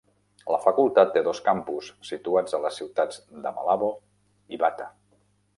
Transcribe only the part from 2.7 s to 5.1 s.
ciutats de Malabo i Bata.